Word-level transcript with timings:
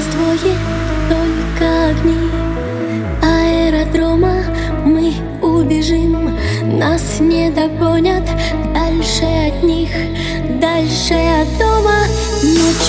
нас 0.00 0.06
двое 0.14 0.56
только 1.08 1.90
огни 1.90 2.30
Аэродрома. 3.22 4.42
Мы 4.84 5.12
убежим 5.42 6.34
Нас 6.78 7.20
не 7.20 7.50
догонят 7.50 8.24
дальше 8.72 9.24
от 9.24 9.62
них 9.62 9.90
Дальше 10.60 11.14
от 11.14 11.58
дома. 11.58 12.06
Нет 12.42 12.79